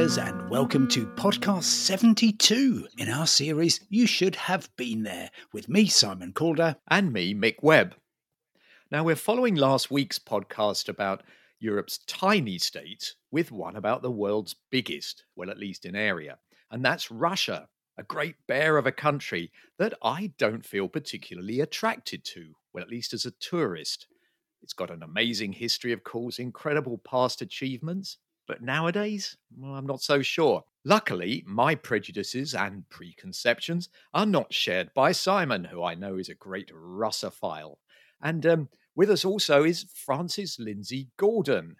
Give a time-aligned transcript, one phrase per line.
[0.00, 5.68] travellers, and welcome to podcast 72 in our series You Should Have Been There with
[5.68, 6.76] me, Simon Calder.
[6.88, 7.94] And me, Mick Webb.
[8.90, 11.22] Now, we're following last week's podcast about
[11.58, 16.38] Europe's tiny states with one about the world's biggest, well, at least in area,
[16.70, 22.24] and that's Russia, a great bear of a country that I don't feel particularly attracted
[22.24, 24.06] to, well, at least as a tourist.
[24.62, 28.16] It's got an amazing history, of course, incredible past achievements,
[28.50, 30.64] but nowadays, well, I'm not so sure.
[30.84, 36.34] Luckily, my prejudices and preconceptions are not shared by Simon, who I know is a
[36.34, 37.76] great Russophile.
[38.20, 41.76] And um, with us also is Frances Linzee Gordon,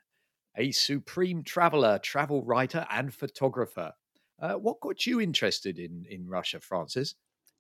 [0.57, 3.93] a supreme traveller, travel writer, and photographer.
[4.41, 7.17] Uh, what got you interested in, in Russia, Frances?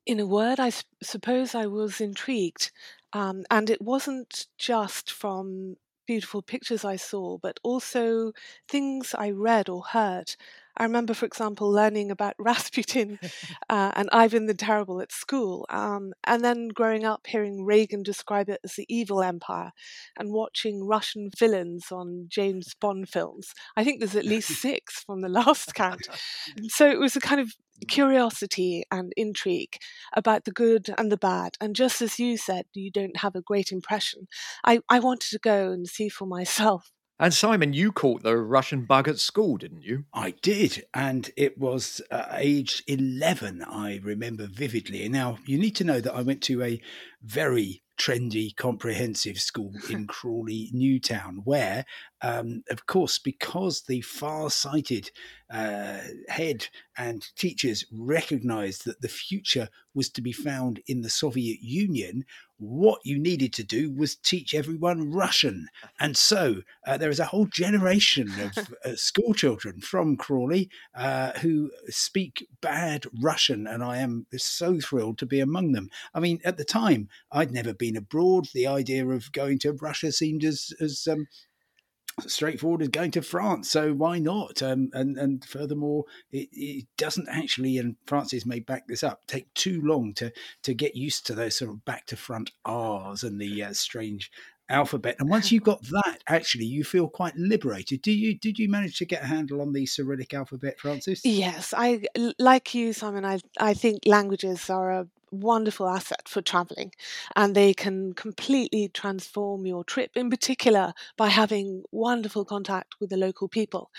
[0.06, 0.70] In a word, I
[1.02, 2.70] suppose I was intrigued.
[3.12, 8.32] Um, and it wasn't just from beautiful pictures I saw, but also
[8.68, 10.34] things I read or heard.
[10.80, 13.18] I remember, for example, learning about Rasputin
[13.68, 18.48] uh, and Ivan the Terrible at school, um, and then growing up hearing Reagan describe
[18.48, 19.72] it as the evil empire
[20.18, 23.52] and watching Russian villains on James Bond films.
[23.76, 26.08] I think there's at least six from the last count.
[26.68, 27.52] so it was a kind of
[27.88, 29.76] curiosity and intrigue
[30.14, 31.56] about the good and the bad.
[31.60, 34.28] And just as you said, you don't have a great impression.
[34.64, 36.90] I, I wanted to go and see for myself.
[37.20, 40.06] And Simon, you caught the Russian bug at school, didn't you?
[40.14, 45.06] I did, and it was uh, age 11, I remember vividly.
[45.10, 46.80] Now, you need to know that I went to a
[47.22, 51.84] very trendy comprehensive school in Crawley Newtown, where,
[52.22, 55.10] um, of course, because the far sighted
[55.52, 55.98] uh,
[56.28, 62.24] head and teachers recognized that the future was to be found in the Soviet Union,
[62.60, 65.66] what you needed to do was teach everyone Russian.
[65.98, 71.32] And so uh, there is a whole generation of uh, school children from Crawley uh,
[71.38, 75.88] who speak bad Russian, and I am so thrilled to be among them.
[76.14, 78.48] I mean, at the time, I'd never been abroad.
[78.52, 81.26] The idea of going to Russia seemed as, as um,
[82.26, 83.70] straightforward as going to France.
[83.70, 84.62] So why not?
[84.62, 89.52] Um, and and furthermore, it, it, doesn't actually, and Frances may back this up, take
[89.54, 90.32] too long to
[90.62, 94.30] to get used to those sort of back to front R's and the uh, strange
[94.68, 95.16] alphabet.
[95.18, 98.02] And once you've got that, actually, you feel quite liberated.
[98.02, 98.38] Do you?
[98.38, 101.20] Did you manage to get a handle on the Cyrillic alphabet, Frances?
[101.24, 102.02] Yes, I
[102.38, 103.24] like you, Simon.
[103.24, 106.92] I I think languages are a wonderful asset for traveling
[107.36, 113.16] and they can completely transform your trip in particular by having wonderful contact with the
[113.16, 113.90] local people.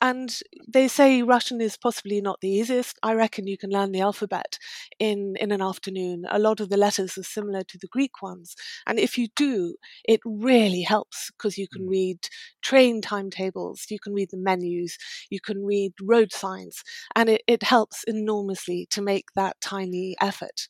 [0.00, 0.34] And
[0.66, 2.98] they say russian is possibly not the easiest.
[3.02, 4.58] I reckon you can learn the alphabet
[4.98, 6.24] in in an afternoon.
[6.30, 8.56] A lot of the letters are similar to the greek ones.
[8.86, 11.90] And if you do it really helps because you can mm.
[11.90, 12.28] read
[12.62, 14.98] train timetables you can read the menus
[15.30, 16.82] you can read road signs
[17.14, 20.68] and it, it helps enormously to make that tiny effort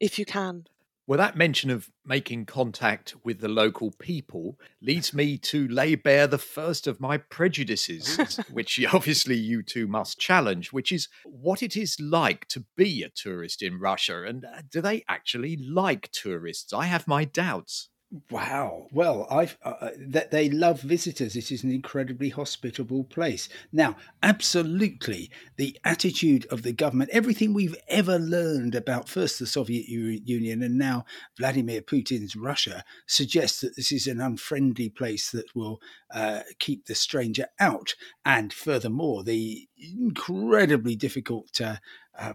[0.00, 0.66] if you can.
[1.08, 6.26] Well, that mention of making contact with the local people leads me to lay bare
[6.26, 11.76] the first of my prejudices, which obviously you two must challenge, which is what it
[11.76, 14.24] is like to be a tourist in Russia.
[14.24, 16.72] And uh, do they actually like tourists?
[16.72, 17.88] I have my doubts.
[18.30, 18.86] Wow.
[18.92, 21.34] Well, I've uh, uh, that they love visitors.
[21.34, 23.48] It is an incredibly hospitable place.
[23.72, 29.88] Now, absolutely, the attitude of the government, everything we've ever learned about first the Soviet
[29.88, 31.04] Union and now
[31.36, 35.80] Vladimir Putin's Russia, suggests that this is an unfriendly place that will
[36.14, 37.94] uh, keep the stranger out.
[38.24, 41.76] And furthermore, the incredibly difficult uh,
[42.16, 42.34] uh,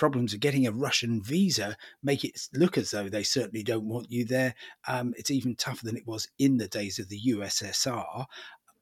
[0.00, 4.10] problems of getting a Russian visa make it look as though they certainly don't want
[4.10, 4.54] you there.
[4.88, 8.24] Um, it's even tougher than it was in the days of the USSR.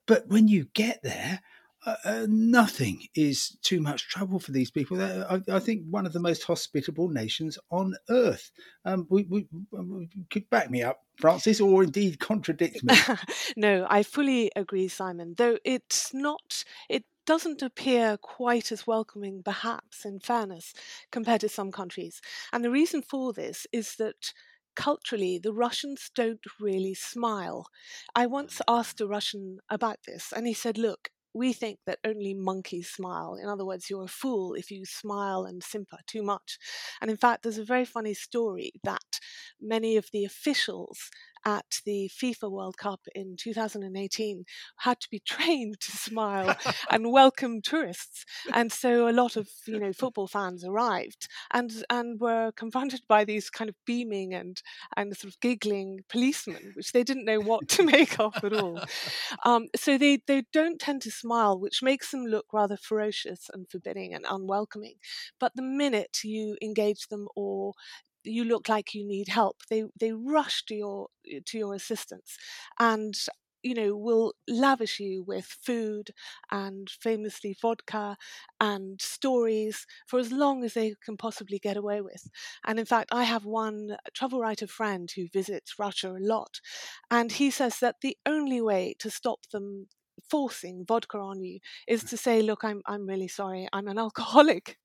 [0.06, 1.40] But when you get there,
[1.84, 5.02] uh, uh, nothing is too much trouble for these people.
[5.02, 8.52] I, I, think one of the most hospitable nations on earth.
[8.84, 12.94] Um, we, we, we, could back me up, Frances, or indeed contradict me.
[13.56, 15.34] no, I fully agree, Simon.
[15.36, 20.72] Though it's not, it doesn't appear quite as welcoming, perhaps, in fairness,
[21.12, 22.22] compared to some countries.
[22.54, 24.32] And the reason for this is that
[24.74, 27.66] culturally, the Russians don't really smile.
[28.14, 28.78] I once mm.
[28.78, 33.38] asked a Russian about this, and he said, Look, we think that only monkeys smile.
[33.40, 36.58] In other words, you're a fool if you smile and simper too much.
[37.02, 39.20] And in fact, there's a very funny story that
[39.60, 41.10] many of the officials
[41.44, 44.44] at the FIFA World Cup in 2018
[44.78, 46.56] had to be trained to smile
[46.90, 48.24] and welcome tourists.
[48.52, 53.24] And so a lot of you know football fans arrived and and were confronted by
[53.24, 54.62] these kind of beaming and
[54.96, 58.80] and sort of giggling policemen, which they didn't know what to make of at all.
[59.44, 63.68] Um, so they they don't tend to smile, which makes them look rather ferocious and
[63.68, 64.96] forbidding and unwelcoming.
[65.38, 67.72] But the minute you engage them or
[68.24, 69.58] you look like you need help.
[69.70, 72.36] They they rush to your eh, to your assistance
[72.78, 73.14] and
[73.62, 76.10] you know will lavish you with food
[76.50, 78.16] and famously vodka
[78.60, 82.28] and stories for as long as they can possibly get away with.
[82.64, 86.60] And in fact i have one travel writer friend who visits russia a lot
[87.10, 89.88] and he says that the only way to stop them
[90.30, 94.78] forcing vodka on you is to say look i'm i'm really sorry i'm an alcoholic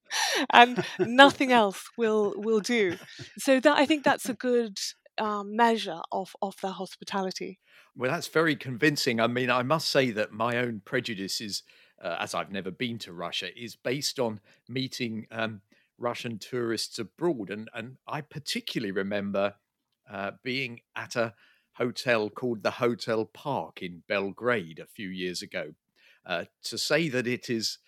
[0.52, 2.98] and nothing else will will do.
[3.38, 4.78] So that i think that's a good
[5.18, 7.60] um, measure of of their hospitality.
[7.96, 9.20] Well that's very convincing.
[9.20, 11.64] I mean i must say that my own prejudices
[12.02, 15.62] uh, as i've never been to russia is based on meeting um,
[15.98, 19.54] russian tourists abroad and and i particularly remember
[20.12, 21.34] uh, being at a
[21.75, 25.74] hotel called the Hotel Park in Belgrade a few years ago.
[26.25, 27.80] Uh, to say that it is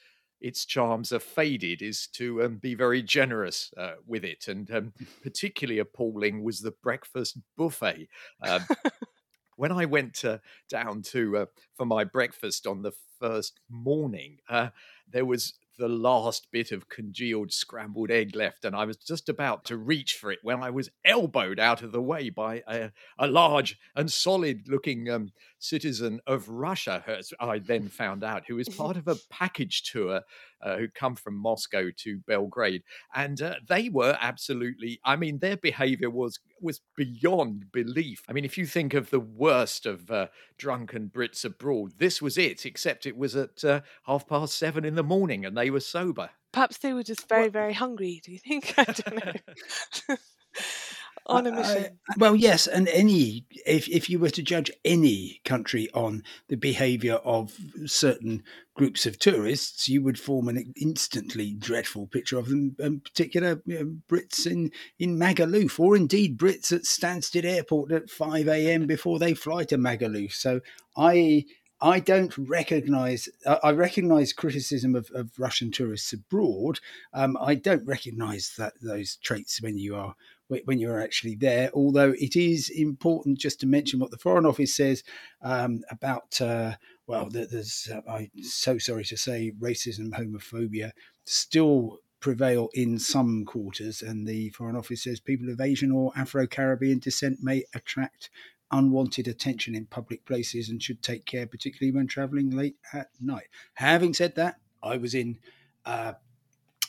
[0.41, 4.47] its charms are faded is to um, be very generous uh, with it.
[4.47, 4.93] And um,
[5.23, 8.09] particularly appalling was the breakfast buffet.
[8.41, 8.65] Um,
[9.55, 10.39] when I went uh,
[10.69, 11.45] down to uh,
[11.75, 14.69] for my breakfast on the first morning, uh,
[15.09, 19.65] there was the last bit of congealed scrambled egg left, and I was just about
[19.65, 23.27] to reach for it when I was elbowed out of the way by a, a
[23.27, 28.69] large and solid looking um, citizen of Russia, as I then found out, who was
[28.69, 30.21] part of a package tour
[30.65, 32.83] uh, who'd come from Moscow to Belgrade.
[33.13, 38.23] And uh, they were absolutely, I mean, their behavior was was beyond belief.
[38.27, 40.27] I mean, if you think of the worst of uh,
[40.57, 44.95] drunken Brits abroad, this was it, except it was at uh, half past seven in
[44.95, 46.31] the morning and they were sober.
[46.51, 48.73] Perhaps they were just very, very hungry, do you think?
[48.77, 50.15] I don't know.
[51.25, 51.97] on a mission.
[52.17, 57.15] well, yes, and any if if you were to judge any country on the behaviour
[57.15, 58.43] of certain
[58.75, 63.79] groups of tourists, you would form an instantly dreadful picture of them, in particular you
[63.79, 68.85] know, Brits in in Magaluf, or indeed Brits at Stansted Airport at five a.m.
[68.85, 70.33] before they fly to Magaluf.
[70.33, 70.61] So
[70.95, 71.45] I.
[71.81, 73.27] I don't recognize.
[73.45, 76.79] I recognize criticism of, of Russian tourists abroad.
[77.13, 80.15] Um, I don't recognize that those traits when you are
[80.47, 81.71] when you're actually there.
[81.73, 85.03] Although it is important just to mention what the Foreign Office says
[85.41, 86.75] um, about, uh,
[87.07, 90.91] well, there's, uh, I'm so sorry to say, racism, homophobia
[91.25, 94.01] still prevail in some quarters.
[94.01, 98.29] And the Foreign Office says people of Asian or Afro Caribbean descent may attract
[98.71, 103.47] unwanted attention in public places and should take care, particularly when traveling late at night.
[103.75, 105.37] Having said that, I was in
[105.85, 106.13] uh,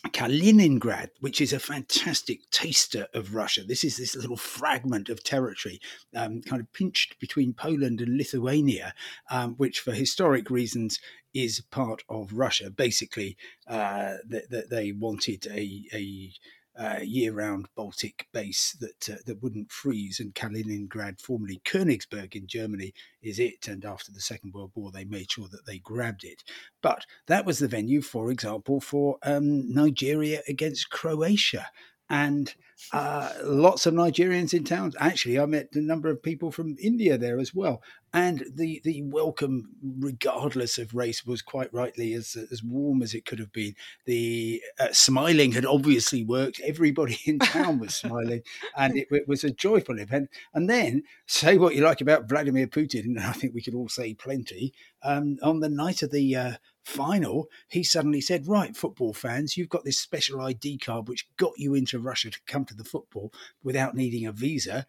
[0.08, 3.62] Kaliningrad, which is a fantastic taster of Russia.
[3.64, 5.81] This is this little fragment of territory,
[6.14, 8.94] um, kind of pinched between Poland and Lithuania,
[9.31, 10.99] um, which, for historic reasons,
[11.35, 12.70] is part of Russia.
[12.70, 13.37] Basically,
[13.67, 16.32] uh, that, that they wanted a, a
[16.78, 20.20] uh, year-round Baltic base that uh, that wouldn't freeze.
[20.20, 22.93] And Kaliningrad, formerly Königsberg in Germany,
[23.23, 23.69] is it.
[23.69, 26.43] And after the Second World War, they made sure that they grabbed it.
[26.82, 31.69] But that was the venue, for example, for um, Nigeria against Croatia.
[32.08, 32.55] And
[32.93, 34.93] uh, lots of Nigerians in town.
[34.98, 37.82] Actually, I met a number of people from India there as well,
[38.13, 43.25] and the the welcome, regardless of race, was quite rightly as as warm as it
[43.25, 43.75] could have been.
[44.05, 46.60] The uh, smiling had obviously worked.
[46.60, 48.43] Everybody in town was smiling,
[48.77, 50.29] and it, it, was a joyful event.
[50.55, 53.89] And then say what you like about Vladimir Putin, and I think we could all
[53.89, 54.75] say plenty.
[55.03, 56.53] Um, on the night of the uh,
[56.86, 61.52] final, he suddenly said, Right, football fans, you've got this special ID card which got
[61.56, 64.86] you into Russia to come to the football without needing a visa.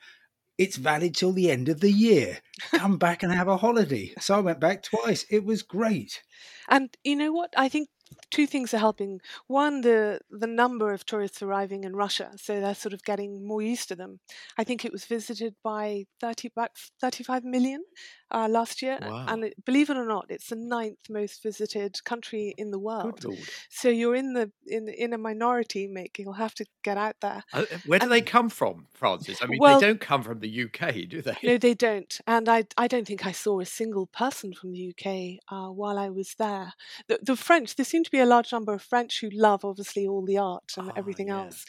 [0.58, 2.40] It's valid till the end of the year.
[2.76, 4.14] Come back and have a holiday.
[4.20, 5.26] So I went back twice.
[5.30, 6.24] It was great.
[6.68, 7.54] And you know what?
[7.58, 7.90] I think
[8.32, 9.20] two things are helping.
[9.48, 13.62] One, the the number of tourists arriving in Russia, so they're sort of getting more
[13.62, 14.20] used to them.
[14.58, 16.72] I think it was visited by 30 about
[17.02, 17.84] 35 million
[18.32, 19.26] uh, last year, wow.
[19.28, 23.26] and it, believe it or not, it's the ninth most visited country in the world.
[23.70, 26.20] So you're in the in in a minority, Mick.
[26.20, 27.44] You'll have to get out there.
[27.54, 29.40] Uh, uh where do and, they come from, Frances?
[29.42, 31.38] I mean, well, they don't come from the UK, do they?
[31.44, 32.20] No, they don't.
[32.28, 35.98] And I I don't think I saw a single person from the UK uh, while
[35.98, 36.74] I was there.
[37.08, 40.08] The, the French, there seem to be a large number of French who love, obviously,
[40.08, 41.46] all the art and oh, everything yeah.
[41.46, 41.66] else.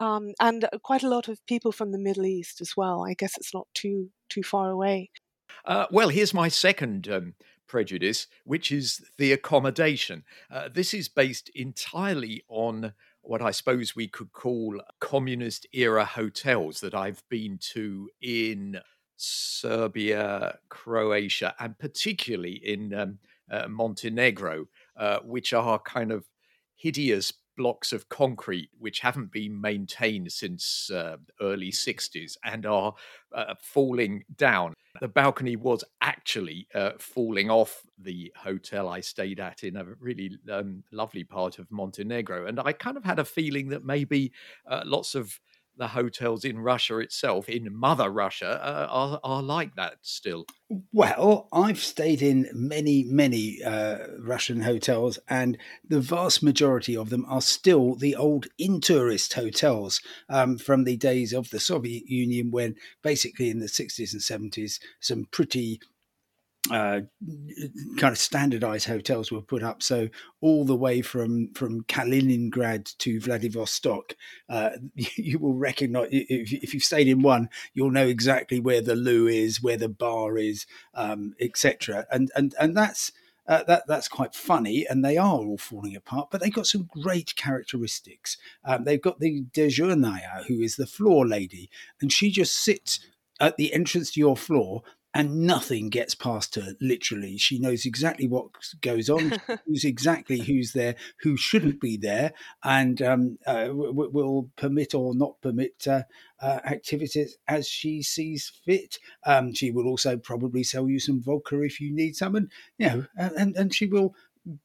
[0.00, 3.04] um, and quite a lot of people from the Middle East as well.
[3.04, 5.10] I guess it's not too too far away.
[5.64, 7.34] Uh, well, here's my second um,
[7.66, 10.24] prejudice, which is the accommodation.
[10.50, 16.80] Uh, this is based entirely on what I suppose we could call communist era hotels
[16.80, 18.80] that I've been to in
[19.16, 23.18] Serbia, Croatia, and particularly in um,
[23.50, 24.68] uh, Montenegro,
[24.98, 26.26] uh, which are kind of
[26.76, 32.94] hideous blocks of concrete which haven't been maintained since uh, early 60s and are
[33.34, 34.74] uh, falling down.
[35.00, 40.38] The balcony was actually uh, falling off the hotel i stayed at in a really
[40.50, 44.32] um, lovely part of montenegro and i kind of had a feeling that maybe
[44.68, 45.40] uh, lots of
[45.76, 50.46] the hotels in Russia itself, in Mother Russia, uh, are, are like that still?
[50.92, 57.24] Well, I've stayed in many, many uh, Russian hotels, and the vast majority of them
[57.28, 62.50] are still the old in tourist hotels um, from the days of the Soviet Union,
[62.50, 65.80] when basically in the 60s and 70s, some pretty
[66.70, 67.00] uh,
[67.96, 69.82] kind of standardized hotels were put up.
[69.82, 70.08] So
[70.40, 74.16] all the way from from Kaliningrad to Vladivostok,
[74.48, 78.96] uh, you, will recognize if, if, you've stayed in one, you'll know exactly where the
[78.96, 82.06] loo is, where the bar is, um, etc.
[82.10, 83.12] And and and that's.
[83.48, 86.30] Uh, that that's quite funny, and they are all falling apart.
[86.32, 88.36] But they've got some great characteristics.
[88.64, 91.70] Um, they've got the dezhurnaya, who is the floor lady,
[92.00, 92.98] and she just sits
[93.38, 94.82] at the entrance to your floor
[95.16, 97.38] and nothing gets past her literally.
[97.38, 98.48] She knows exactly what
[98.82, 99.32] goes on.
[99.66, 102.32] Knows exactly who's there who shouldn't be there
[102.62, 106.02] and um, uh, w- will permit or not permit uh,
[106.40, 108.98] uh, activities as she sees fit.
[109.24, 112.86] Um, she will also probably sell you some vodka if you need some and you
[112.86, 114.14] know and, and she will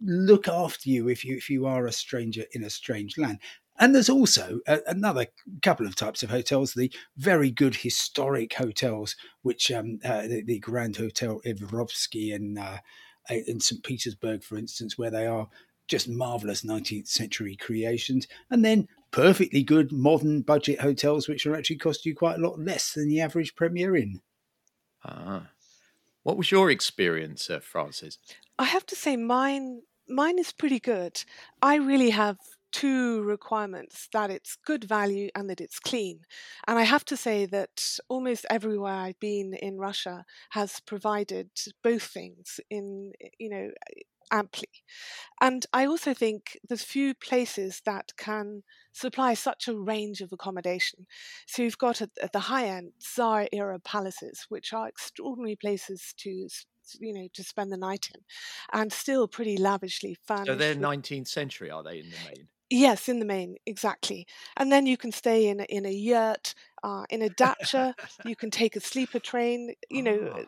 [0.02, 3.40] look after you if you if you are a stranger in a strange land
[3.82, 5.26] and there's also a, another
[5.64, 10.60] couple of types of hotels, the very good historic hotels, which um, uh, the, the,
[10.60, 12.78] Grand Hotel Ivrovsky in, uh,
[13.30, 13.84] in St.
[13.84, 15.50] Petersburg, for instance, where they are
[15.88, 18.28] just marvelous 19th century creations.
[18.52, 22.60] And then perfectly good modern budget hotels, which are actually cost you quite a lot
[22.60, 24.22] less than the average Premier Inn.
[25.04, 25.50] Ah.
[26.22, 28.20] What was your experience, uh, Frances?
[28.60, 31.24] I have to say, mine mine is pretty good.
[31.62, 32.38] I really have
[32.72, 36.22] two requirements that it's good value and that it's clean.
[36.68, 41.50] And I have to say that almost everywhere I've been in Russia has provided
[41.84, 44.02] both things in, eh, you know, eh,
[44.32, 44.70] amply.
[45.42, 48.64] And I also think there's few places that can
[48.94, 51.06] supply such a range of accommodation.
[51.48, 56.14] So you've got at, at the high end Tsar era palaces, which are extraordinary places
[56.20, 56.48] to
[57.00, 58.22] you know to spend the night in
[58.74, 63.10] and still pretty lavishly furnished so they're 19th century are they in the main Yes,
[63.10, 64.26] in the main, exactly.
[64.56, 67.96] And then you can stay in a, in a yurt, uh, in a dacha.
[68.26, 69.76] you can take a sleeper train.
[69.90, 70.46] You know, oh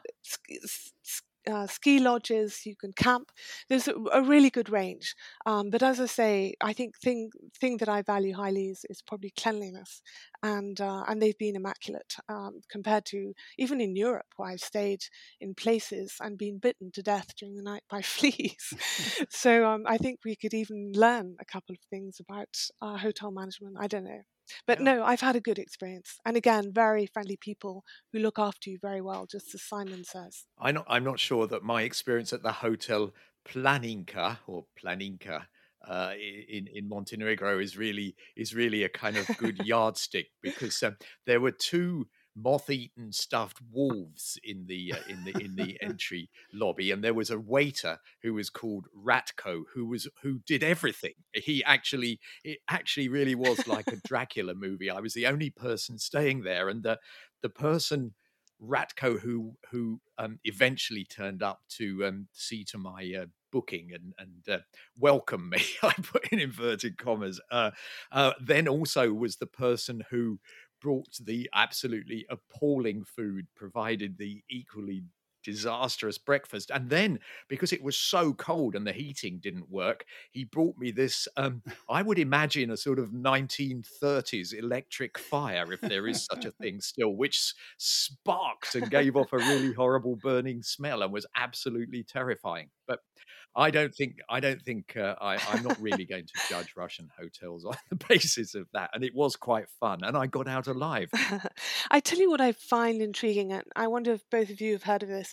[1.49, 3.31] uh, ski lodges, you can camp.
[3.69, 5.15] There's a, a really good range.
[5.45, 9.01] Um, but as I say, I think thing thing that I value highly is, is
[9.01, 10.01] probably cleanliness,
[10.41, 15.03] and uh, and they've been immaculate um, compared to even in Europe where I've stayed
[15.41, 18.73] in places and been bitten to death during the night by fleas.
[19.29, 22.49] so um, I think we could even learn a couple of things about
[22.81, 23.77] uh, hotel management.
[23.79, 24.21] I don't know.
[24.67, 24.95] But yeah.
[24.95, 28.77] no, I've had a good experience, and again, very friendly people who look after you
[28.81, 30.45] very well, just as Simon says.
[30.59, 33.13] I'm not, I'm not sure that my experience at the hotel
[33.47, 35.45] Planinka or Planinka
[35.87, 36.13] uh,
[36.49, 40.95] in in Montenegro is really is really a kind of good yardstick because um,
[41.25, 46.91] there were two moth-eaten stuffed wolves in the uh, in the in the entry lobby
[46.91, 51.63] and there was a waiter who was called Ratko who was who did everything he
[51.63, 56.43] actually it actually really was like a Dracula movie i was the only person staying
[56.43, 56.99] there and the
[57.41, 58.13] the person
[58.61, 64.13] Ratko who who um, eventually turned up to um, see to my uh, booking and
[64.17, 64.63] and uh,
[64.97, 65.61] welcome me.
[65.83, 67.39] I put in inverted commas.
[67.51, 67.71] Uh,
[68.11, 70.39] uh, then also was the person who
[70.83, 75.03] brought the absolutely appalling food, provided the equally
[75.43, 76.71] disastrous breakfast.
[76.71, 80.91] And then, because it was so cold and the heating didn't work, he brought me
[80.91, 86.45] this, um, I would imagine, a sort of 1930s electric fire, if there is such
[86.45, 91.25] a thing still, which sparked and gave off a really horrible burning smell and was
[91.35, 92.69] absolutely terrifying.
[92.87, 92.99] But
[93.55, 97.09] I don't think I don't think uh, I, am not really going to judge Russian
[97.19, 98.89] hotels on the basis of that.
[98.93, 101.09] And it was quite fun, and I got out alive.
[101.91, 104.83] I tell you what I find intriguing, and I wonder if both of you have
[104.83, 105.32] heard of this.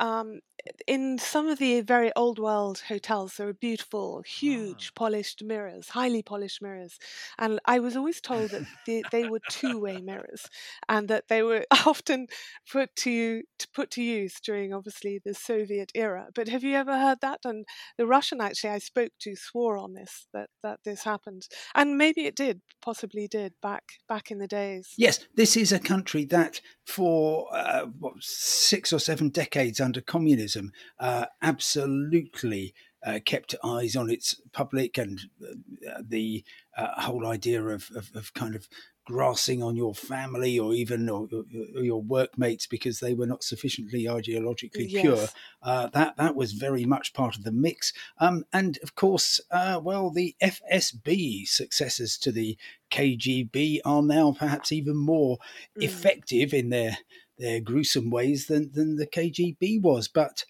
[0.00, 0.40] um,
[0.86, 4.98] in some of the very old world hotels, there are beautiful, huge, ah.
[4.98, 6.98] polished mirrors, highly polished mirrors.
[7.38, 10.48] And I was always told that they, they were two way mirrors
[10.88, 12.26] and that they were often
[12.70, 16.28] put to, to put to use during obviously the Soviet era.
[16.34, 17.40] But have you ever heard that?
[17.44, 17.64] And
[17.96, 21.48] the Russian actually I spoke to swore on this that, that this happened.
[21.74, 24.94] And maybe it did, possibly did back back in the days.
[24.96, 30.70] Yes, this is a country that for uh, what, six or seven decades under communism
[31.00, 32.72] uh, absolutely
[33.04, 36.44] uh, kept eyes on its public and uh, the
[36.76, 38.68] uh, whole idea of, of, of, kind of
[39.04, 41.26] grassing on your family or even or,
[41.74, 45.02] or your workmates because they were not sufficiently ideologically yes.
[45.02, 45.26] pure.
[45.60, 47.92] Uh, that that was very much part of the mix.
[48.18, 52.56] Um, and of course, uh, well, the FSB successors to the
[52.92, 55.38] KGB are now perhaps even more
[55.76, 55.82] mm.
[55.82, 56.98] effective in their
[57.40, 60.08] their gruesome ways than, than the KGB was.
[60.08, 60.44] But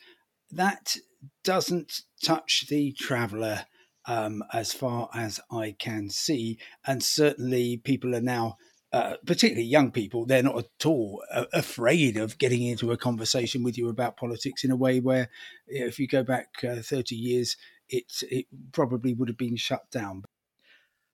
[0.51, 0.97] that
[1.45, 3.67] doesn't touch the traveller
[4.07, 6.59] um, as far as I can see.
[6.87, 8.57] And certainly people are now.
[8.93, 13.63] Uh, particularly young people, they're not at all uh, afraid of getting into a conversation
[13.63, 15.29] with you about politics in a way where,
[15.69, 17.57] you know, if you go back uh, 30 years,
[17.89, 20.25] it, it probably would have been shut down.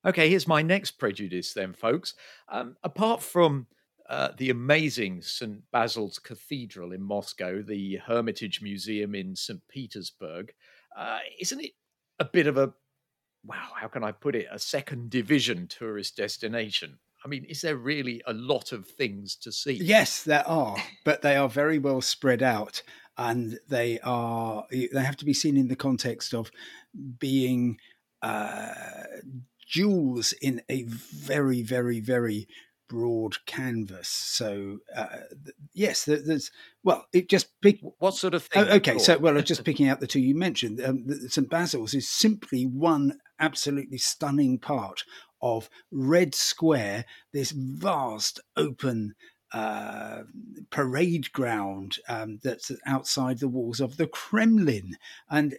[0.06, 2.14] Okay, here's my next prejudice, then, folks.
[2.48, 3.66] Um, apart from
[4.08, 5.62] uh, the amazing St.
[5.72, 9.60] Basil's Cathedral in Moscow, the Hermitage Museum in St.
[9.68, 10.52] Petersburg.
[10.96, 11.72] Uh, isn't it
[12.18, 12.72] a bit of a,
[13.44, 16.98] wow, how can I put it, a second division tourist destination?
[17.24, 19.72] I mean, is there really a lot of things to see?
[19.72, 22.82] Yes, there are, but they are very well spread out
[23.18, 26.52] and they are, they have to be seen in the context of
[27.18, 27.78] being
[28.22, 28.72] uh,
[29.66, 32.46] jewels in a very, very, very
[32.88, 34.08] broad canvas.
[34.08, 35.06] So uh,
[35.72, 36.50] yes, there's
[36.82, 38.66] well, it just pick what sort of thing.
[38.68, 42.08] Oh, okay, so well, just picking out the two you mentioned, um, St Basil's is
[42.08, 45.04] simply one absolutely stunning part
[45.42, 49.14] of Red Square, this vast open.
[49.52, 50.24] Uh,
[50.70, 54.96] parade ground um, that's outside the walls of the Kremlin,
[55.30, 55.56] and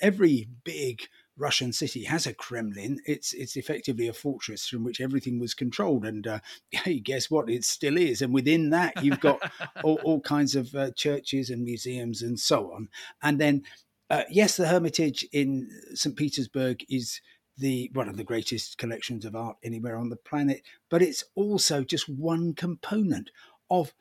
[0.00, 1.02] every big
[1.38, 3.00] Russian city has a Kremlin.
[3.04, 6.38] It's it's effectively a fortress from which everything was controlled, and uh,
[6.70, 7.50] hey, guess what?
[7.50, 8.22] It still is.
[8.22, 9.40] And within that, you've got
[9.84, 12.88] all, all, kinds of uh, churches and museums and so on.
[13.22, 13.62] And then,
[14.10, 16.16] uh, yes, the Hermitage in St.
[16.16, 17.20] Petersburg is
[17.58, 21.82] the one of the greatest collections of art anywhere on the planet, but it's also
[21.82, 23.30] just one component
[23.70, 23.94] of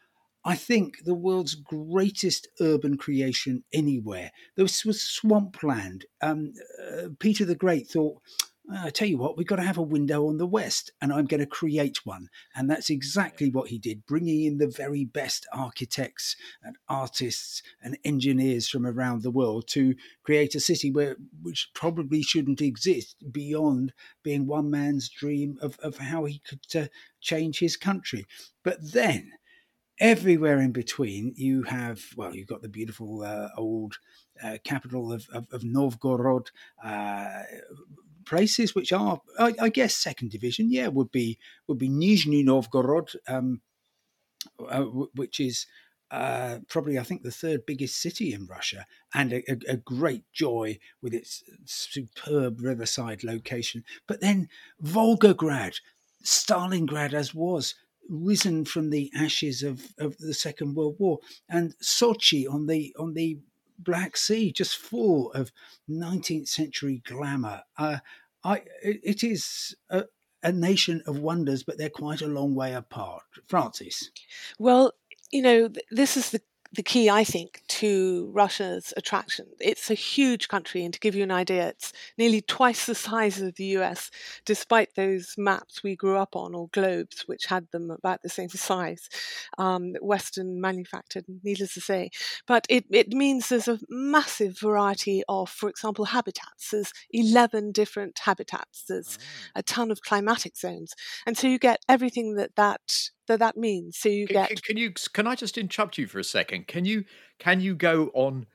[0.48, 4.32] I think, the world's greatest urban creation anywhere.
[4.56, 6.06] This was swampland.
[6.22, 8.22] Um, uh, Peter the Great thought,
[8.72, 11.26] I tell you what, we've got to have a window on the west, and I'm
[11.26, 12.30] going to create one.
[12.56, 17.98] And that's exactly what he did, bringing in the very best architects and artists and
[18.04, 23.94] engineers from around the world to create a city where which probably shouldn't exist beyond
[24.24, 26.88] being one man's dream of, of how he could uh,
[27.20, 28.26] change his country.
[28.64, 29.32] But then
[30.00, 33.98] everywhere in between, you have, well, you've got the beautiful uh, old
[34.44, 36.52] uh, capital of, of, of Novgorod,
[36.84, 37.44] uh,
[38.26, 40.72] places which are, I, I, guess, second division.
[40.72, 43.62] Yeah, would be would be Nizhny Novgorod, um,
[44.68, 45.68] uh, which is
[46.12, 50.24] uh, probably I think the third biggest city in Russia, and a, a, a, great
[50.32, 53.84] joy with its superb riverside location.
[54.08, 54.48] But then
[54.84, 55.80] Volgograd,
[56.24, 57.76] Stalingrad as was,
[58.10, 63.14] risen from the ashes of, of the Second World War, and Sochi on the on
[63.14, 63.40] the
[63.78, 65.52] Black Sea, just full of
[65.90, 67.64] 19th century glamour.
[67.78, 67.98] Uh,
[68.44, 70.06] I, it is a,
[70.44, 73.24] a nation of wonders, but they're quite a long way apart.
[73.48, 74.12] Frances.
[74.60, 74.94] Well,
[75.32, 76.42] you know, this is the
[76.76, 79.48] the key, I think, to Russia's attraction.
[79.60, 83.42] It's a huge country, and to give you an idea, it's nearly twice the size
[83.42, 84.12] of the US,
[84.46, 88.50] despite those maps we grew up on, or globes, which had them about the same
[88.50, 89.10] size,
[89.58, 92.10] um, Western manufactured, needless to say.
[92.46, 96.70] But it, it means there's a massive variety of, for example, habitats.
[96.72, 99.60] There's 11 different habitats, there's oh.
[99.60, 100.94] a ton of climatic zones.
[101.26, 103.98] And so you get everything that that that that means.
[103.98, 104.64] So you can, get.
[104.64, 104.94] Can you?
[105.14, 106.68] Can I just interrupt you for a second?
[106.68, 107.06] Can you?
[107.40, 108.48] Can you go on?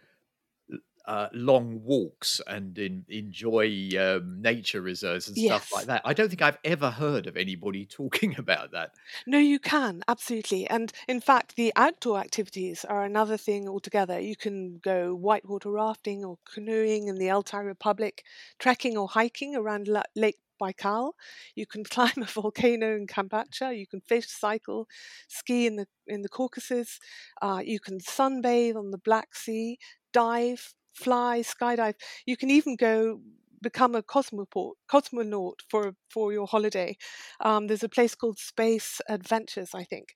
[1.06, 5.50] Uh, long walks and in, enjoy um, nature reserves and yes.
[5.50, 6.02] stuff like that.
[6.04, 8.92] I don't think I've ever heard of anybody talking about that.
[9.26, 14.20] No, you can absolutely, and in fact, the outdoor activities are another thing altogether.
[14.20, 18.22] You can go whitewater rafting or canoeing in the Altai Republic,
[18.60, 21.12] trekking or hiking around Lake Baikal.
[21.54, 23.76] You can climb a volcano in Kamchatka.
[23.76, 24.86] You can fish, cycle,
[25.28, 26.98] ski in the in the Caucasus.
[27.42, 29.78] Uh, you can sunbathe on the Black Sea,
[30.12, 31.94] dive, fly, skydive.
[32.26, 33.20] You can even go
[33.62, 36.96] become a cosmoport, cosmonaut for for your holiday.
[37.40, 40.08] Um, there's a place called Space Adventures, I think,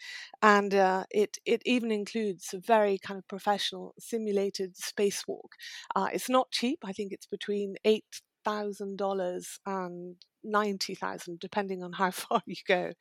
[0.42, 5.50] and uh, it it even includes a very kind of professional simulated spacewalk.
[5.94, 6.78] Uh, it's not cheap.
[6.84, 12.92] I think it's between eight thousand dollars and 90,000, depending on how far you go.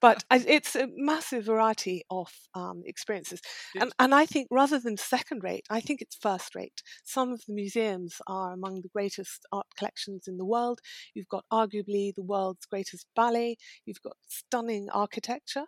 [0.00, 3.40] But it's a massive variety of um, experiences.
[3.80, 6.82] And, and I think rather than second rate, I think it's first rate.
[7.04, 10.80] Some of the museums are among the greatest art collections in the world.
[11.14, 13.56] You've got arguably the world's greatest ballet.
[13.84, 15.64] You've got stunning architecture.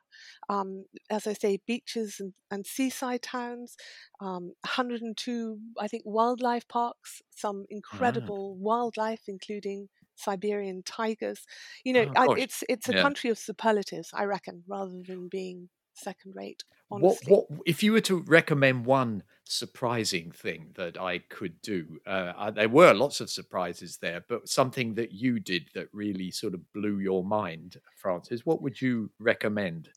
[0.49, 3.77] Um, as I say, beaches and, and seaside towns.
[4.21, 7.67] Um, 102, I think, wildlife parks, some ah.
[7.71, 11.41] incredible wildlife, including Siberian tigers.
[11.85, 13.03] You know, oh, I, it's it's a yeah.
[13.03, 16.65] country of superlatives, I reckon, rather than being second rate.
[16.91, 17.33] Honestly.
[17.33, 21.99] What, what if you were to recommend one surprising thing that I could do?
[22.07, 26.55] Uh, there were lots of surprises there, but something that you did that really sort
[26.55, 28.45] of blew your mind, Frances.
[28.45, 29.89] What would you recommend?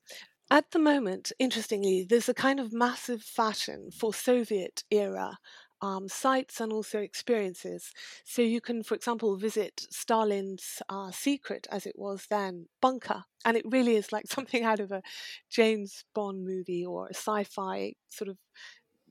[0.52, 5.40] At the moment, interestingly, there's a kind of massive fashion for Soviet era
[5.86, 7.92] um, sites and also experiences.
[8.24, 13.24] So you can, for example, visit Stalin's uh, secret, as it was then, bunker.
[13.46, 15.02] And it really is like something out of a
[15.50, 18.38] James Bond movie or a sci fi sort of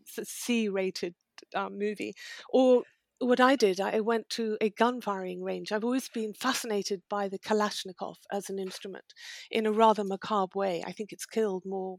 [0.06, 1.14] C rated
[1.54, 2.14] uh, movie.
[2.50, 2.82] Or
[3.20, 5.70] what I did, I went to a gun firing range.
[5.70, 9.14] I've always been fascinated by the Kalashnikov as an instrument
[9.50, 10.82] in a rather macabre way.
[10.84, 11.98] I think it's killed more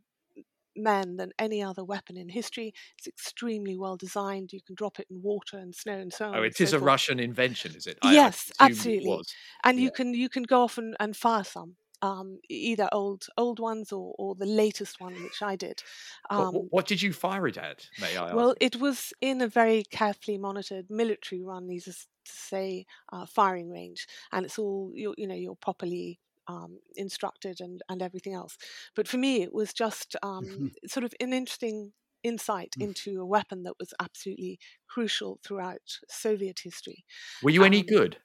[0.75, 2.73] men than any other weapon in history.
[2.97, 4.53] It's extremely well designed.
[4.53, 6.35] You can drop it in water and snow and so on.
[6.37, 6.87] Oh, it is so a forth.
[6.87, 7.97] Russian invention, is it?
[8.01, 9.21] I, yes, I absolutely.
[9.63, 9.85] And yeah.
[9.85, 11.75] you can you can go off and, and fire some.
[12.01, 15.81] Um, either old old ones or, or the latest one, which I did.
[16.29, 17.87] Um, what, what, did you fire it at?
[17.99, 18.33] May I?
[18.33, 21.67] Well, it was in a very carefully monitored military run.
[21.67, 21.85] These
[22.25, 27.59] to say uh, firing range, and it's all you you know you're properly um, instructed
[27.59, 28.57] and, and everything else.
[28.95, 32.83] But for me, it was just um, sort of an interesting insight mm.
[32.83, 37.05] into a weapon that was absolutely crucial throughout Soviet history.
[37.43, 38.17] Were you um, any good?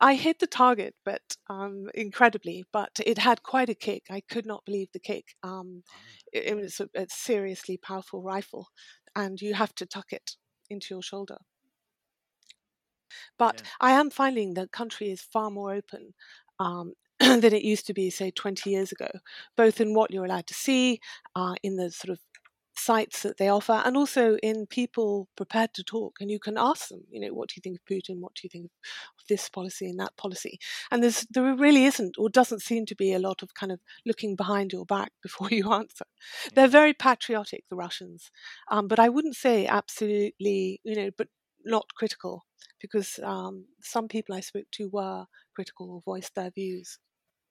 [0.00, 4.04] I hit the target, but um, incredibly, but it had quite a kick.
[4.10, 5.34] I could not believe the kick.
[5.42, 5.82] Um,
[6.32, 8.68] it, it, was a, a, seriously powerful rifle,
[9.14, 10.32] and you have to tuck it
[10.70, 11.38] into your shoulder.
[13.38, 13.70] But yeah.
[13.80, 16.14] I am finding the country is far more open.
[16.58, 16.92] Um,
[17.40, 19.08] than it used to be, say, 20 years ago,
[19.56, 21.00] both in what you're allowed to see,
[21.36, 22.18] uh, in the sort of
[22.74, 26.16] sites that they offer, and also in people prepared to talk.
[26.18, 28.20] And you can ask them, you know, what do you think of Putin?
[28.20, 30.58] What do you think of this policy and that policy?
[30.90, 33.80] And there's there really isn't, or doesn't seem to be, a lot of kind of
[34.06, 36.06] looking behind your back before you answer.
[36.54, 38.30] They're very patriotic, the Russians,
[38.70, 41.28] um, but I wouldn't say absolutely, you know, but
[41.64, 42.46] not critical
[42.80, 46.98] because um, some people I spoke to were critical or voiced their views.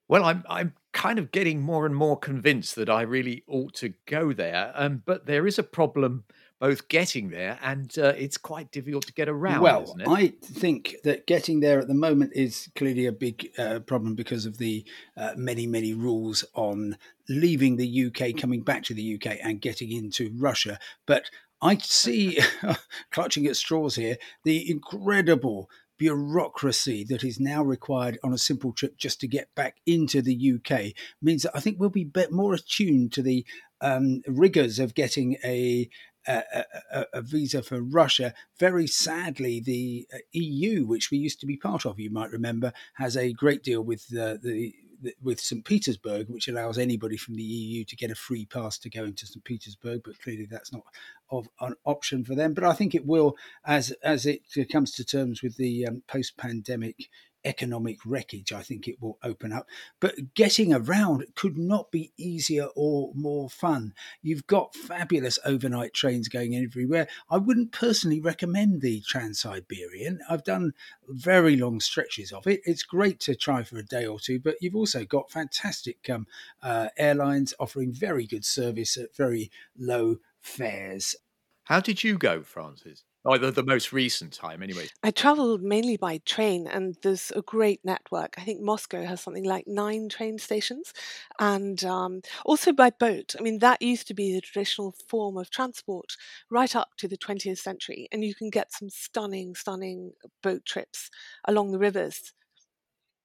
[0.10, 3.94] Well, I'm I'm kind of getting more and more convinced that I really ought to
[4.08, 4.74] go there.
[4.76, 6.26] Um, but there is a problem
[6.60, 9.62] both getting there and uh, it's quite difficult to get around.
[9.62, 14.16] Well, I think that getting there at the moment is clearly a big uh, problem
[14.16, 14.84] because of the
[15.16, 16.98] uh, many many rules on
[17.30, 20.80] leaving the UK, coming back to the UK, and getting into Russia.
[21.06, 21.30] But
[21.62, 22.40] I see,
[23.12, 25.70] clutching at straws here, the incredible
[26.00, 30.54] bureaucracy that is now required on a simple trip just to get back into the
[30.56, 33.46] UK means that I think we'll be more attuned to the
[33.82, 35.88] um, rigors of getting a
[36.28, 38.34] a, a, a, visa for Russia.
[38.60, 42.72] Very sadly, the uh, EU, which we used to be part of, you might remember,
[42.96, 44.76] has a great deal with the, the
[45.22, 45.64] with St.
[45.64, 49.26] Petersburg, which allows anybody from the EU to get a free pass to go into
[49.26, 49.44] St.
[49.44, 50.84] Petersburg, but clearly that's not
[51.32, 52.54] of an option for them.
[52.54, 56.38] But I think it will as as it comes to terms with the um, post
[56.38, 57.10] pandemic
[57.46, 59.68] economic wreckage, I think it will open up.
[60.00, 63.94] But getting around could not be easier or more fun.
[64.22, 67.08] You've got fabulous overnight trains going everywhere.
[67.30, 70.20] I wouldn't personally recommend the Trans Siberian.
[70.30, 70.74] I've done
[71.08, 72.62] very long stretches of it.
[72.66, 76.28] It's great to try for a day or two, but you've also got fantastic um,
[76.62, 80.18] uh, airlines offering very good service at very low
[80.50, 81.16] fares.
[81.64, 83.04] How did you go, Frances?
[83.26, 84.88] Oh, the, the most recent time, anyway.
[85.04, 88.36] I traveled mainly by train, and there's a great network.
[88.38, 90.94] I think Moscow has something like nine train stations,
[91.38, 93.36] and um, also by boat.
[93.38, 96.16] I mean, that used to be the traditional form of transport
[96.50, 101.10] right up to the 20th century, and you can get some stunning, stunning boat trips
[101.46, 102.34] along the rivers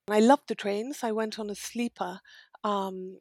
[0.09, 1.03] I loved the trains.
[1.03, 2.21] I went on a sleeper
[2.63, 3.19] um,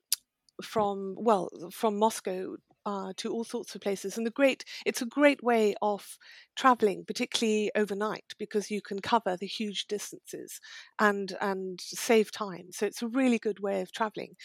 [0.61, 4.17] from well from Moscow uh, to all sorts of places.
[4.17, 6.17] And the great, it's a great way of
[6.55, 10.59] traveling, particularly overnight, because you can cover the huge distances
[10.99, 12.67] and and save time.
[12.71, 14.35] So it's a really good way of traveling.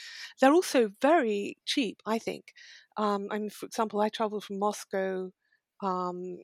[0.41, 2.53] They're also very cheap, I think.
[2.97, 5.31] Um, I mean, for example, I traveled from Moscow
[5.81, 6.39] um,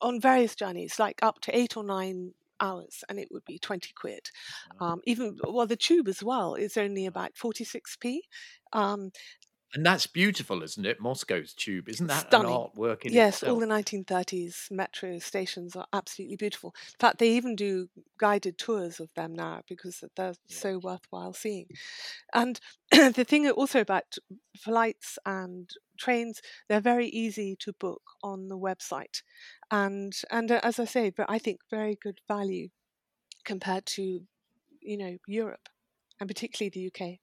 [0.00, 3.92] on various journeys, like up to eight or nine hours and it would be 20
[3.94, 4.30] quid
[4.80, 8.20] um, even well the tube as well is only about 46p
[8.72, 9.10] um,
[9.74, 11.00] and that's beautiful, isn't it?
[11.00, 12.36] Moscow's tube, isn't that Stunning.
[12.36, 13.42] an artwork in yes, itself?
[13.42, 16.74] all the 1930s metro stations are absolutely beautiful.
[16.76, 20.62] In fact, they even do guided tours of them now because they're Yeah.
[20.62, 21.68] so worthwhile seeing.
[22.34, 22.60] And
[22.92, 24.16] the thing also about
[24.58, 29.22] flights and trains, they're very easy to book on the website,
[29.70, 32.70] and and uh, as I say, but I think very good value
[33.44, 34.26] compared to
[34.82, 35.68] you know Europe
[36.20, 37.20] and particularly the UK.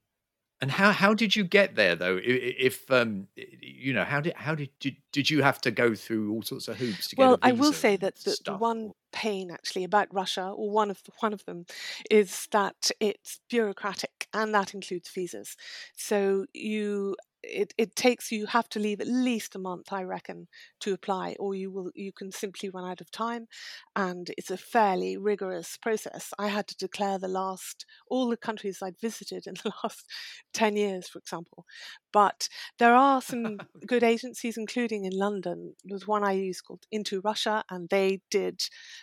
[0.64, 2.18] And how how did you get there though?
[2.24, 6.32] If um, you know, how did how did did, did you have to go through
[6.32, 9.50] all sorts of hoops to get Well, I will say that the, the one pain
[9.50, 11.66] actually about Russia, or one of the, one of them,
[12.10, 15.54] is that it's bureaucratic, and that includes visas.
[15.96, 17.16] So you.
[17.46, 20.48] It, it takes you have to leave at least a month I reckon
[20.80, 23.46] to apply or you will you can simply run out of time
[23.94, 26.32] and it's a fairly rigorous process.
[26.38, 30.06] I had to declare the last all the countries I'd visited in the last
[30.54, 31.66] 10 years for example
[32.14, 32.48] but
[32.78, 35.76] there are some good agencies, including in London.
[35.84, 38.62] There was one I used called Into Russia, and they did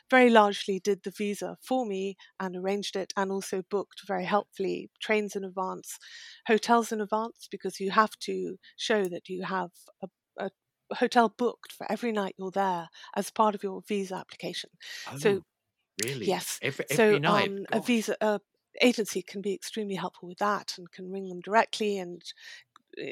[0.10, 4.89] very largely did the visa for me and arranged it, and also booked very helpfully
[5.02, 6.00] trains in advance,
[6.47, 9.71] hotels in advance, because you have to show that you have
[10.02, 10.52] a, a
[10.95, 14.71] hotel booked for every night you're there as part of your visa application.
[15.15, 15.43] So Oh,
[15.97, 16.38] really?
[16.38, 17.54] yes, Every so night.
[17.54, 18.39] um, a visa uh,
[18.82, 22.21] agency can be extremely helpful with that and can ring them directly and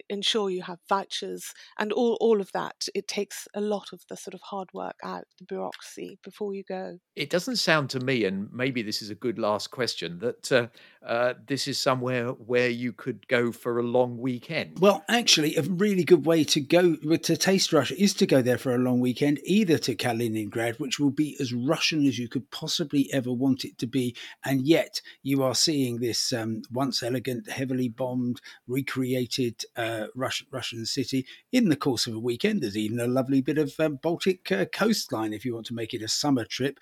[0.09, 2.87] ensure you have vouchers and all, all of that.
[2.93, 6.63] It takes a lot of the sort of hard work out, the bureaucracy before you
[6.67, 6.99] go.
[7.15, 10.67] It doesn't sound to me, and maybe this is a good last question, that uh,
[11.05, 14.79] uh, this is somewhere where you could go for a long weekend.
[14.79, 18.57] Well, actually, a really good way to go to taste Russia is to go there
[18.57, 22.49] for a long weekend, either to Kaliningrad, which will be as Russian as you could
[22.51, 24.15] possibly ever want it to be,
[24.45, 30.85] and yet you are seeing this um, once elegant, heavily bombed, recreated uh, Russian Russian
[30.85, 32.61] city in the course of a weekend.
[32.61, 35.93] There's even a lovely bit of um, Baltic uh, coastline if you want to make
[35.93, 36.79] it a summer trip.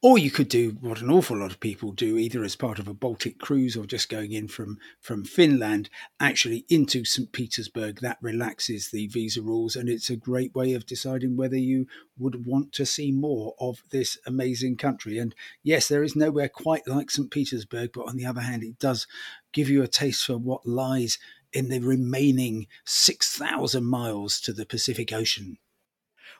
[0.00, 2.86] Or you could do what an awful lot of people do, either as part of
[2.86, 7.32] a Baltic cruise or just going in from, from Finland, actually into St.
[7.32, 7.98] Petersburg.
[8.00, 12.46] That relaxes the visa rules, and it's a great way of deciding whether you would
[12.46, 15.18] want to see more of this amazing country.
[15.18, 17.28] And yes, there is nowhere quite like St.
[17.28, 19.08] Petersburg, but on the other hand, it does
[19.52, 21.18] give you a taste for what lies
[21.52, 25.58] in the remaining 6,000 miles to the Pacific Ocean.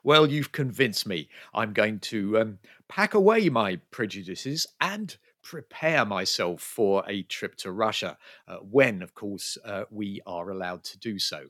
[0.04, 1.28] Well, you've convinced me.
[1.54, 7.72] I'm going to um, pack away my prejudices and prepare myself for a trip to
[7.72, 11.46] Russia uh, when, of course, uh, we are allowed to do so.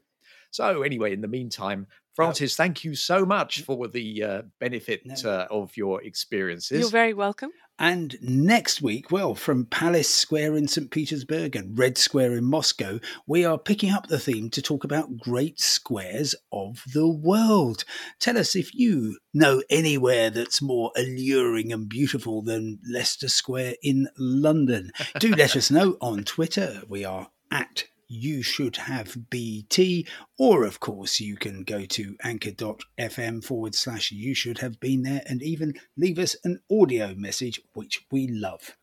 [0.50, 5.14] So, anyway, in the meantime, Frances, thank you so much for the uh, benefit No.
[5.24, 6.80] uh, of your experiences.
[6.80, 7.50] You're very welcome.
[7.78, 10.90] And next week, well, from Palace Square in St.
[10.90, 15.18] Petersburg and Red Square in Moscow, we are picking up the theme to talk about
[15.18, 17.84] great squares of the world.
[18.18, 24.08] Tell us if you know anywhere that's more alluring and beautiful than Leicester Square in
[24.18, 24.90] London.
[25.20, 26.82] Do let us know on Twitter.
[26.88, 30.06] We are at you should have BT,
[30.38, 35.22] or of course, you can go to anchor.fm forward slash you should have been there
[35.26, 38.76] and even leave us an audio message, which we love.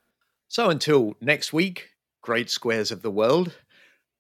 [0.47, 1.89] So, until next week,
[2.21, 3.53] great squares of the world,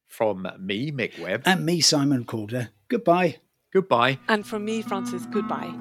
[0.07, 2.69] from me, Mick Webb, And me, Simon Calder.
[2.87, 3.37] Goodbye.
[3.73, 4.19] goodbye.
[4.27, 5.73] And from me, Frances, goodbye.